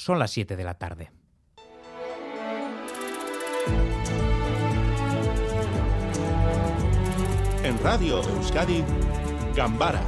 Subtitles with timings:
[0.00, 1.10] Son las 7 de la tarde.
[7.62, 8.82] En Radio Euskadi,
[9.54, 10.00] Gambara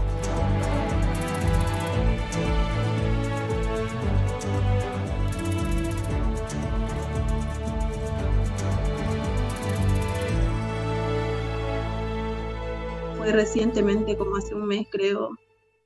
[13.18, 15.36] fue recientemente, como hace un mes creo,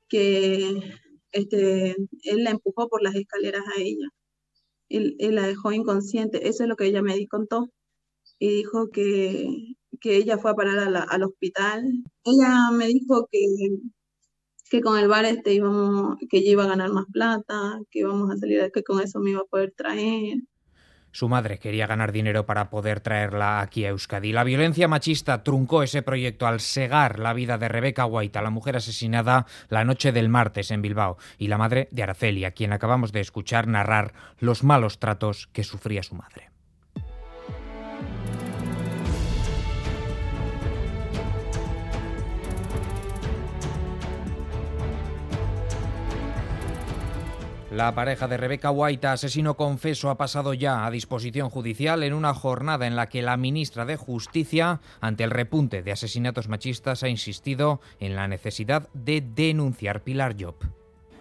[0.09, 0.95] que
[1.37, 4.09] este, él la empujó por las escaleras a ella.
[4.89, 7.71] Él, la dejó inconsciente, eso es lo que ella me contó.
[8.39, 11.85] Y dijo que, que ella fue a parar al hospital.
[12.25, 13.41] Ella me dijo que,
[14.71, 18.31] que con el bar este íbamos, que ella iba a ganar más plata, que íbamos
[18.31, 20.39] a salir, que con eso me iba a poder traer.
[21.17, 24.33] Su madre quería ganar dinero para poder traerla aquí a Euskadi.
[24.33, 28.77] La violencia machista truncó ese proyecto al segar la vida de Rebeca Guaita, la mujer
[28.77, 33.13] asesinada la noche del martes en Bilbao, y la madre de Araceli, a quien acabamos
[33.13, 36.51] de escuchar narrar los malos tratos que sufría su madre.
[47.77, 52.33] La pareja de Rebeca Guaita, asesino confeso, ha pasado ya a disposición judicial en una
[52.33, 57.11] jornada en la que la ministra de Justicia, ante el repunte de asesinatos machistas, ha
[57.11, 60.55] insistido en la necesidad de denunciar Pilar Job.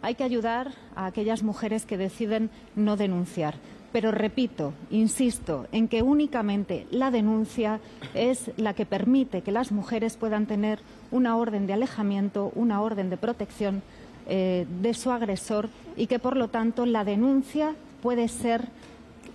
[0.01, 3.55] Hay que ayudar a aquellas mujeres que deciden no denunciar.
[3.91, 7.81] Pero repito, insisto, en que únicamente la denuncia
[8.13, 10.79] es la que permite que las mujeres puedan tener
[11.11, 13.83] una orden de alejamiento, una orden de protección
[14.27, 18.67] eh, de su agresor y que, por lo tanto, la denuncia puede ser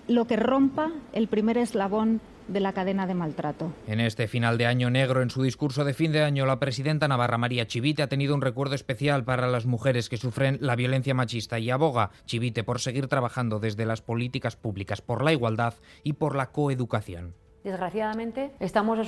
[0.08, 3.72] lo que rompa el primer eslabón de la cadena de maltrato.
[3.86, 7.06] En este final de año negro, en su discurso de fin de año, la presidenta
[7.06, 11.14] Navarra María Chivite ha tenido un recuerdo especial para las mujeres que sufren la violencia
[11.14, 16.14] machista y aboga Chivite por seguir trabajando desde las políticas públicas por la igualdad y
[16.14, 17.34] por la coeducación.
[17.62, 18.98] Desgraciadamente, estamos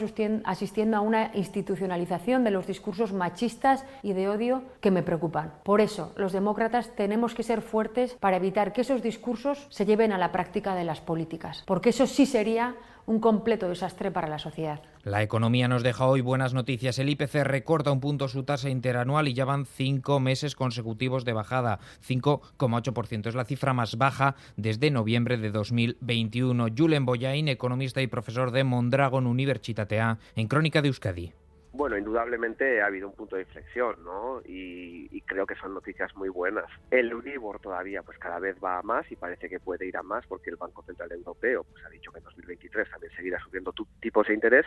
[0.44, 5.54] asistiendo a una institucionalización de los discursos machistas y de odio que me preocupan.
[5.62, 10.12] Por eso, los demócratas tenemos que ser fuertes para evitar que esos discursos se lleven
[10.12, 12.74] a la práctica de las políticas, porque eso sí sería
[13.06, 14.82] un completo desastre para la sociedad.
[15.04, 16.98] La economía nos deja hoy buenas noticias.
[16.98, 21.32] El IPC recorta un punto su tasa interanual y ya van cinco meses consecutivos de
[21.32, 23.26] bajada, 5,8%.
[23.26, 26.68] Es la cifra más baja desde noviembre de 2021.
[26.76, 31.32] Julen Boyain, economista y profesor de Mondragon Universitatea, en Crónica de Euskadi.
[31.72, 34.42] Bueno, indudablemente ha habido un punto de inflexión, ¿no?
[34.44, 36.66] Y, creo que son noticias muy buenas.
[36.90, 40.02] El Euribor todavía, pues cada vez va a más y parece que puede ir a
[40.02, 43.72] más porque el Banco Central Europeo, pues ha dicho que en 2023 también seguirá subiendo
[44.00, 44.66] tipos de interés.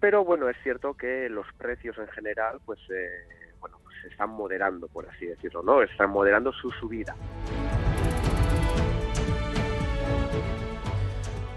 [0.00, 4.30] Pero bueno, es cierto que los precios en general, pues eh, bueno, pues se están
[4.30, 5.82] moderando, por así decirlo, ¿no?
[5.82, 7.14] Están moderando su subida.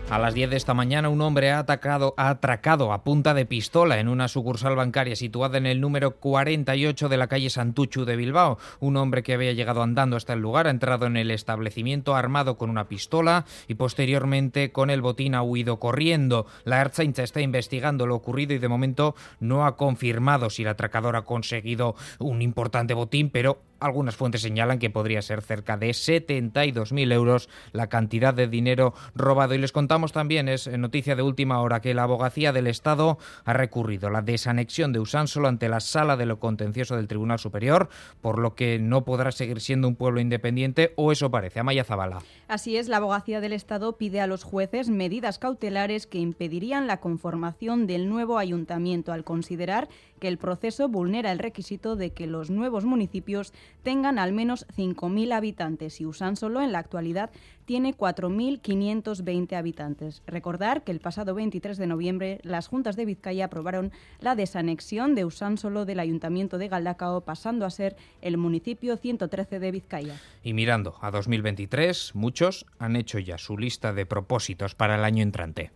[0.09, 3.45] A las 10 de esta mañana un hombre ha, atacado, ha atracado a punta de
[3.45, 8.15] pistola en una sucursal bancaria situada en el número 48 de la calle Santuchu de
[8.15, 8.57] Bilbao.
[8.79, 12.57] Un hombre que había llegado andando hasta el lugar ha entrado en el establecimiento armado
[12.57, 16.47] con una pistola y posteriormente con el botín ha huido corriendo.
[16.63, 21.17] La Ertzaintza está investigando lo ocurrido y de momento no ha confirmado si el atracador
[21.17, 27.13] ha conseguido un importante botín, pero algunas fuentes señalan que podría ser cerca de 72.000
[27.13, 29.53] euros la cantidad de dinero robado.
[29.53, 33.53] Y les contamos también, es noticia de última hora, que la abogacía del Estado ha
[33.53, 37.89] recurrido la desanexión de Usánsolo ante la sala de lo contencioso del Tribunal Superior,
[38.21, 41.59] por lo que no podrá seguir siendo un pueblo independiente, o eso parece.
[41.59, 42.19] Amaya Zabala.
[42.47, 46.99] Así es, la abogacía del Estado pide a los jueces medidas cautelares que impedirían la
[46.99, 49.87] conformación del nuevo ayuntamiento al considerar
[50.19, 53.53] que el proceso vulnera el requisito de que los nuevos municipios
[53.83, 57.31] tengan al menos 5.000 habitantes y Usánsolo en la actualidad
[57.65, 60.23] tiene 4.520 habitantes.
[60.25, 65.25] Recordar que el pasado 23 de noviembre las juntas de Vizcaya aprobaron la desanexión de
[65.25, 70.15] Usánsolo del Ayuntamiento de Galdacao, pasando a ser el municipio 113 de Vizcaya.
[70.43, 75.21] Y mirando a 2023, muchos han hecho ya su lista de propósitos para el año
[75.21, 75.71] entrante.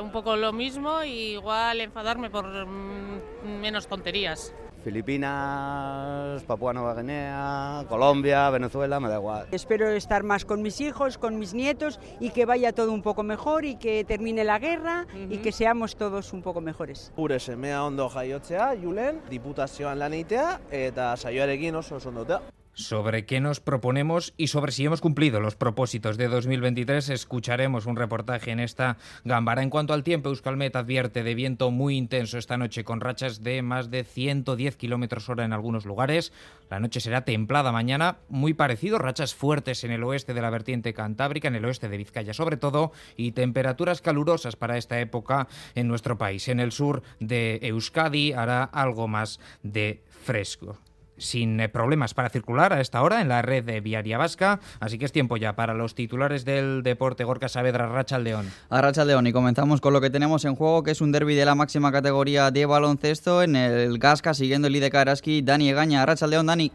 [0.00, 4.54] Un poco lo mismo y igual enfadarme por mm, menos tonterías.
[4.82, 9.46] Filipinas, Papua Nueva Guinea, Colombia, Venezuela, me da igual.
[9.52, 13.22] Espero estar más con mis hijos, con mis nietos y que vaya todo un poco
[13.22, 17.12] mejor y que termine la guerra y que seamos todos un poco mejores.
[17.16, 22.57] Ure semea ondo jaiotzea, Julen, diputazioan lan eta saioarekin oso oso ondotea.
[22.78, 27.96] Sobre qué nos proponemos y sobre si hemos cumplido los propósitos de 2023 escucharemos un
[27.96, 29.64] reportaje en esta Gambara.
[29.64, 33.62] En cuanto al tiempo, Euskalmet advierte de viento muy intenso esta noche con rachas de
[33.62, 36.32] más de 110 kilómetros hora en algunos lugares.
[36.70, 40.94] La noche será templada mañana, muy parecido, rachas fuertes en el oeste de la vertiente
[40.94, 45.88] cantábrica, en el oeste de Vizcaya sobre todo, y temperaturas calurosas para esta época en
[45.88, 46.46] nuestro país.
[46.46, 50.78] En el sur de Euskadi hará algo más de fresco
[51.18, 54.98] sin eh, problemas para circular a esta hora en la red de Viaria Vasca, así
[54.98, 58.50] que es tiempo ya para los titulares del deporte Gorka Saavedra, Racha León.
[58.70, 61.34] A Racha León y comenzamos con lo que tenemos en juego, que es un derby
[61.34, 66.06] de la máxima categoría de baloncesto en el Gasca, siguiendo el líder Karaski, Dani Egaña.
[66.06, 66.72] Racha León, Dani.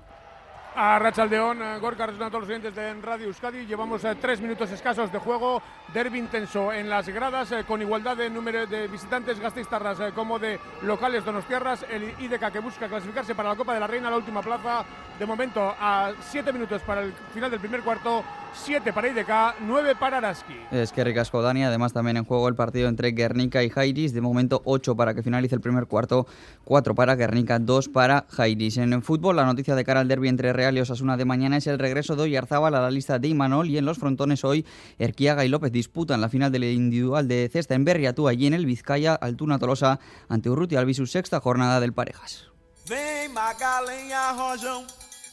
[0.76, 3.68] A Rachaldeón, eh, Gorka, a todos los oyentes de Radio Euskadi.
[3.68, 5.62] Llevamos eh, tres minutos escasos de juego.
[5.94, 10.60] Derby intenso en las gradas, eh, con igualdad de número de visitantes gasteiztarras como de
[10.82, 11.86] locales donostiarras.
[11.92, 14.84] El IDK que busca clasificarse para la Copa de la Reina, la última plaza.
[15.20, 18.24] De momento, a siete minutos para el final del primer cuarto.
[18.54, 20.54] 7 para IDK, 9 para Araski.
[20.72, 24.22] Es que ricasco Dani, además también en juego el partido entre Guernica y Jairis, de
[24.22, 26.28] momento 8 para que finalice el primer cuarto,
[26.66, 28.78] 4 para Guernica, 2 para Jairis.
[28.78, 31.58] En el fútbol, la noticia de cara al derby entre Real y Osasuna de mañana
[31.58, 34.66] es el regreso de Oyarzábal a la lista de Imanol y en los frontones hoy
[34.98, 38.66] Erquiaga y López disputan la final del individual de cesta en Berriatú, allí en el
[38.66, 40.00] Vizcaya, Altuna Tolosa,
[40.30, 42.48] ante Urruti Albisu, sexta jornada del Parejas.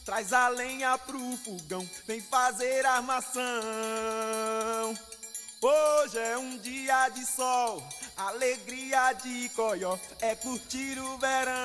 [0.03, 3.41] Traz a lenha pro fogão, vem fazer armação.
[5.63, 7.83] Um de sol,
[9.23, 9.99] de coyo,
[10.41, 10.97] curtir.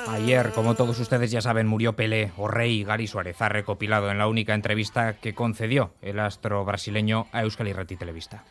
[0.08, 4.18] Ayer, como todos ustedes ya saben, murió Pelé, o rey Gary Suárez, ha recopilado en
[4.18, 8.44] la única entrevista que concedió el astro brasileño a Euskal Irrati Televista.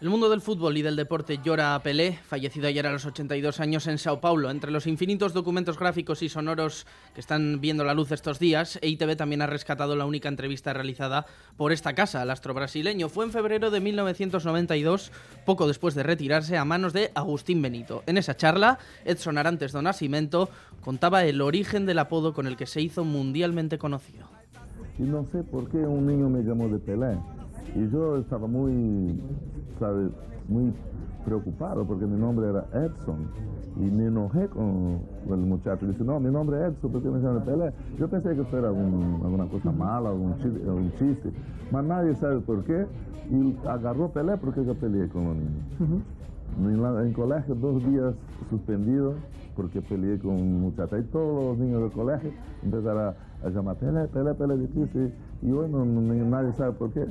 [0.00, 3.60] El mundo del fútbol y del deporte llora a Pelé, fallecido ayer a los 82
[3.60, 4.50] años en Sao Paulo.
[4.50, 9.14] Entre los infinitos documentos gráficos y sonoros que están viendo la luz estos días, EITV
[9.14, 11.26] también ha rescatado la única entrevista realizada
[11.58, 13.10] por esta casa al astro brasileño.
[13.10, 15.12] Fue en febrero de 1992,
[15.44, 18.02] poco después de retirarse, a manos de Agustín Benito.
[18.06, 20.48] En esa charla, Edson Arantes do Nascimento
[20.80, 24.28] contaba el origen del apodo con el que se hizo mundialmente conocido.
[24.98, 27.18] Y no sé por qué un niño me llamó de Pelé.
[27.76, 29.20] Y yo estaba muy,
[29.80, 30.10] ¿sabes?
[30.48, 30.72] Muy
[31.24, 33.28] preocupado porque mi nombre era Edson.
[33.76, 35.86] Y me enojé con, el muchacho.
[35.86, 37.72] Dice, no, mi nombre es Edson, ¿por qué me llama Pelé?
[37.98, 41.32] Yo pensé que esto era alguna cosa mala, algún chiste, algún chiste.
[41.72, 42.86] Mas nadie sabe por qué.
[43.30, 46.04] Y agarró Pelé porque yo peleé con los niños.
[46.58, 48.14] en, en, colegio, dos días
[48.50, 49.14] suspendido
[49.54, 50.98] porque peleé con un muchacho.
[50.98, 52.30] Y todos los niños del colegio
[52.62, 55.12] empezaron a, a llamar Pelé, Pelé, Pelé, difícil.
[55.42, 57.06] Y bueno, nadie sabe por qué.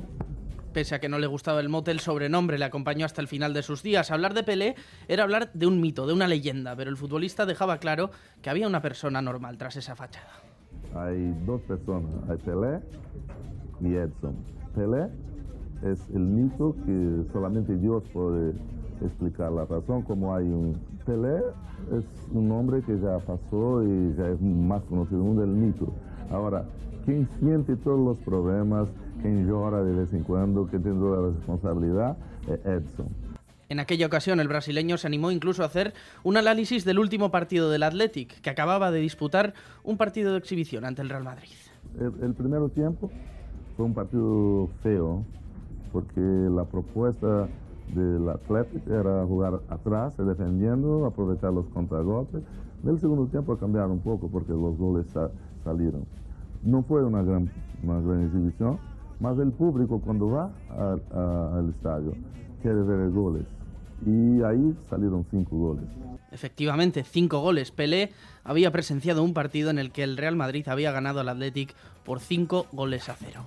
[0.72, 3.52] Pese a que no le gustaba el mote, el sobrenombre le acompañó hasta el final
[3.52, 4.10] de sus días.
[4.10, 4.76] Hablar de Pelé
[5.08, 8.68] era hablar de un mito, de una leyenda, pero el futbolista dejaba claro que había
[8.68, 10.30] una persona normal tras esa fachada.
[10.94, 12.80] Hay dos personas, hay Pelé
[13.80, 14.36] y Edson.
[14.74, 15.08] Pelé
[15.82, 18.52] es el mito que solamente Dios puede
[19.04, 21.42] explicar la razón, como hay un Pelé
[21.98, 25.92] es un hombre que ya pasó y ya es más conocido del mito.
[26.30, 26.64] Ahora,
[27.04, 28.88] quien siente todos los problemas,
[29.22, 32.16] quien llora de vez en cuando, que tiene toda la responsabilidad,
[32.48, 33.08] es Edson.
[33.70, 35.94] En aquella ocasión el brasileño se animó incluso a hacer
[36.24, 39.54] un análisis del último partido del Athletic, que acababa de disputar
[39.84, 41.50] un partido de exhibición ante el Real Madrid.
[41.98, 43.10] El, primer tiempo
[43.76, 45.24] fue un partido feo,
[45.92, 47.48] porque la propuesta
[47.94, 52.42] del Athletic era jugar atrás, defendiendo, aprovechar los contragolpes.
[52.82, 55.06] Del segundo tiempo cambiaron un poco porque los goles
[55.62, 56.04] salieron.
[56.62, 57.50] No fue una gran,
[57.82, 58.78] una gran exhibición,
[59.18, 60.50] mas el público cuando va
[61.56, 62.14] al estadio
[62.62, 63.46] quiere ver goles.
[64.06, 65.84] Y ahí salieron cinco goles.
[66.32, 67.70] Efectivamente, cinco goles.
[67.70, 68.12] Pelé
[68.44, 71.74] había presenciado un partido en el que el Real Madrid había ganado al Athletic
[72.04, 73.42] por cinco goles a cero.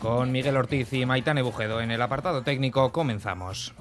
[0.00, 3.74] Con Miguel Ortiz y Maitane Bujedo en el apartado técnico comenzamos.